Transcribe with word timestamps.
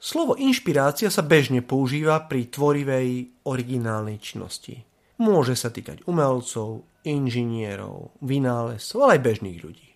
Slovo 0.00 0.32
inšpirácia 0.32 1.12
sa 1.12 1.20
bežne 1.20 1.60
používa 1.60 2.24
pri 2.24 2.48
tvorivej 2.48 3.36
originálnej 3.44 4.16
činnosti. 4.16 4.80
Môže 5.20 5.52
sa 5.52 5.68
týkať 5.68 6.08
umelcov, 6.08 6.88
inžinierov, 7.04 8.16
vynálezcov, 8.24 9.04
ale 9.04 9.20
aj 9.20 9.24
bežných 9.28 9.60
ľudí. 9.60 9.92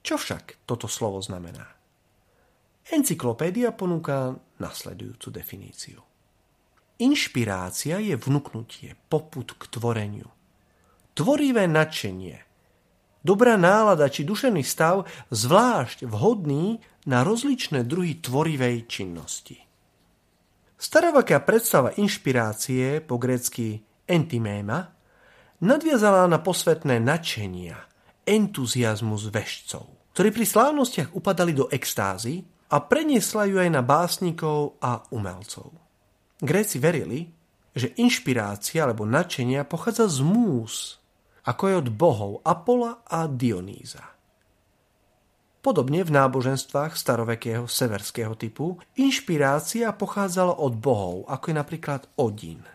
Čo 0.00 0.16
však 0.16 0.64
toto 0.64 0.88
slovo 0.88 1.20
znamená? 1.20 1.68
Encyklopédia 2.88 3.76
ponúka 3.76 4.32
nasledujúcu 4.56 5.28
definíciu. 5.28 6.00
Inšpirácia 7.04 8.00
je 8.00 8.16
vnúknutie, 8.16 8.96
poput 9.12 9.52
k 9.60 9.62
tvoreniu. 9.68 10.32
Tvorivé 11.12 11.68
nadšenie, 11.68 12.40
dobrá 13.22 13.58
nálada 13.58 14.06
či 14.10 14.26
dušený 14.26 14.62
stav 14.66 15.06
zvlášť 15.30 16.06
vhodný 16.06 16.78
na 17.06 17.26
rozličné 17.26 17.82
druhy 17.82 18.22
tvorivej 18.22 18.86
činnosti. 18.86 19.58
Staroveká 20.78 21.42
predstava 21.46 21.94
inšpirácie, 21.94 22.98
po 23.02 23.14
grécky 23.18 23.78
entiméma, 24.06 24.90
nadviazala 25.62 26.26
na 26.26 26.42
posvetné 26.42 26.98
nadšenia, 26.98 27.78
entuziasmus 28.26 29.30
vešcov, 29.30 29.86
ktorí 30.14 30.34
pri 30.34 30.46
slávnostiach 30.46 31.14
upadali 31.14 31.54
do 31.54 31.70
extázy 31.70 32.42
a 32.70 32.82
preniesla 32.82 33.46
ju 33.46 33.62
aj 33.62 33.70
na 33.70 33.82
básnikov 33.82 34.78
a 34.82 35.06
umelcov. 35.14 35.70
Gréci 36.42 36.82
verili, 36.82 37.30
že 37.72 37.94
inšpirácia 37.96 38.82
alebo 38.82 39.06
nadšenia 39.06 39.62
pochádza 39.62 40.10
z 40.10 40.18
múz, 40.26 41.01
ako 41.42 41.62
je 41.68 41.74
od 41.76 41.88
bohov 41.90 42.32
Apola 42.46 43.02
a 43.06 43.26
Dionýza. 43.26 44.12
Podobne 45.62 46.02
v 46.02 46.10
náboženstvách 46.10 46.98
starovekého 46.98 47.70
severského 47.70 48.34
typu 48.34 48.82
inšpirácia 48.98 49.94
pochádzala 49.94 50.58
od 50.58 50.74
bohov, 50.74 51.30
ako 51.30 51.44
je 51.50 51.54
napríklad 51.54 52.02
Odín. 52.18 52.66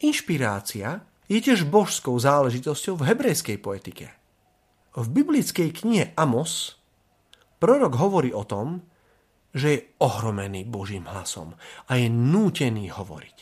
Inšpirácia 0.00 1.04
je 1.28 1.38
tiež 1.44 1.68
božskou 1.68 2.16
záležitosťou 2.16 2.96
v 2.96 3.06
hebrejskej 3.12 3.58
poetike. 3.60 4.06
V 4.96 5.06
biblickej 5.08 5.68
knihe 5.76 6.04
Amos 6.16 6.80
prorok 7.60 8.00
hovorí 8.00 8.32
o 8.32 8.48
tom, 8.48 8.84
že 9.52 9.68
je 9.68 9.84
ohromený 10.00 10.64
Božím 10.64 11.04
hlasom 11.04 11.52
a 11.88 11.92
je 12.00 12.08
nútený 12.08 12.88
hovoriť. 12.96 13.38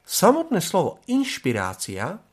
Samotné 0.00 0.64
slovo 0.64 1.04
inšpirácia 1.12 2.29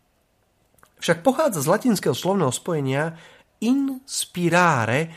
však 0.97 1.21
pochádza 1.21 1.61
z 1.61 1.71
latinského 1.71 2.15
slovného 2.17 2.53
spojenia 2.53 3.17
inspirare, 3.61 5.13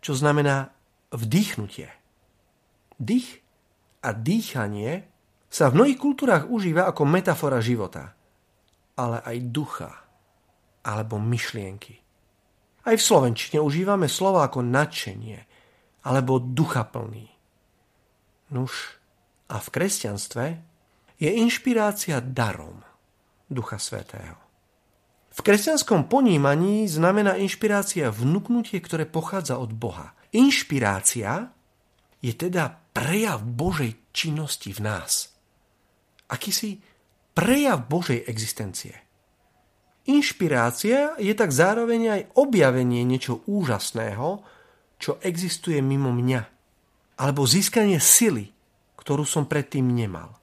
čo 0.00 0.16
znamená 0.16 0.72
vdýchnutie. 1.12 1.88
Dých 2.98 3.40
a 4.04 4.12
dýchanie 4.12 5.06
sa 5.48 5.72
v 5.72 5.76
mnohých 5.80 5.98
kultúrách 5.98 6.44
užíva 6.48 6.88
ako 6.88 7.02
metafora 7.08 7.60
života, 7.60 8.12
ale 9.00 9.24
aj 9.24 9.36
ducha 9.48 9.92
alebo 10.84 11.20
myšlienky. 11.20 12.00
Aj 12.88 12.96
v 12.96 13.02
slovenčine 13.04 13.60
užívame 13.60 14.08
slova 14.08 14.48
ako 14.48 14.64
nadšenie, 14.64 15.38
alebo 16.08 16.40
ducha 16.40 16.88
plný. 16.88 17.28
Nuž, 18.48 18.96
a 19.48 19.60
v 19.60 19.68
kresťanstve 19.68 20.44
je 21.20 21.30
inšpirácia 21.36 22.20
darom 22.24 22.80
Ducha 23.48 23.76
Svetého. 23.76 24.47
V 25.28 25.40
kresťanskom 25.44 26.08
ponímaní 26.10 26.88
znamená 26.88 27.38
inšpirácia 27.38 28.10
vnúknutie, 28.10 28.82
ktoré 28.82 29.06
pochádza 29.06 29.60
od 29.60 29.70
Boha. 29.70 30.16
Inšpirácia 30.34 31.52
je 32.18 32.32
teda 32.34 32.82
prejav 32.90 33.44
Božej 33.46 33.94
činnosti 34.10 34.74
v 34.74 34.80
nás. 34.82 35.30
Akýsi 36.28 36.82
prejav 37.36 37.86
Božej 37.86 38.26
existencie. 38.26 38.98
Inšpirácia 40.08 41.20
je 41.20 41.34
tak 41.36 41.52
zároveň 41.52 42.02
aj 42.08 42.22
objavenie 42.40 43.04
niečo 43.04 43.44
úžasného, 43.44 44.40
čo 44.96 45.20
existuje 45.20 45.78
mimo 45.84 46.10
mňa. 46.10 46.42
Alebo 47.20 47.44
získanie 47.44 48.00
sily, 48.00 48.50
ktorú 48.98 49.28
som 49.28 49.44
predtým 49.44 49.84
nemal. 49.84 50.37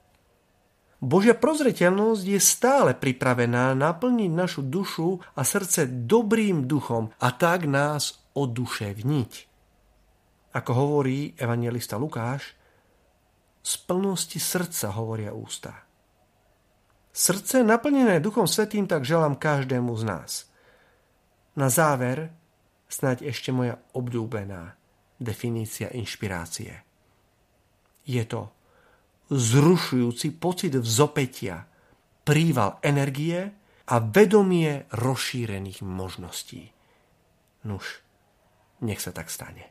Božia 1.06 1.38
prozreteľnosť 1.38 2.24
je 2.26 2.40
stále 2.42 2.98
pripravená 2.98 3.78
naplniť 3.78 4.32
našu 4.34 4.66
dušu 4.66 5.22
a 5.38 5.46
srdce 5.46 5.86
dobrým 5.86 6.66
duchom 6.66 7.14
a 7.22 7.30
tak 7.30 7.70
nás 7.70 8.26
oduševniť. 8.34 9.32
Ako 10.58 10.72
hovorí 10.74 11.38
evangelista 11.38 12.02
Lukáš, 12.02 12.58
z 13.62 13.74
plnosti 13.86 14.42
srdca 14.42 14.98
hovoria 14.98 15.30
ústa. 15.30 15.86
Srdce 17.14 17.62
naplnené 17.62 18.18
Duchom 18.20 18.50
Svetým 18.50 18.90
tak 18.90 19.06
želám 19.06 19.38
každému 19.38 19.94
z 19.98 20.04
nás. 20.04 20.32
Na 21.54 21.70
záver 21.70 22.34
snáď 22.90 23.30
ešte 23.30 23.54
moja 23.54 23.78
obdúbená 23.94 24.74
definícia 25.22 25.90
inšpirácie. 25.94 26.82
Je 28.06 28.24
to 28.26 28.55
zrušujúci 29.32 30.36
pocit 30.36 30.76
vzopetia, 30.76 31.64
príval 32.28 32.84
energie 32.84 33.54
a 33.88 33.96
vedomie 34.04 34.90
rozšírených 34.92 35.80
možností. 35.86 36.74
Nuž, 37.64 38.02
nech 38.84 39.00
sa 39.00 39.16
tak 39.16 39.32
stane. 39.32 39.64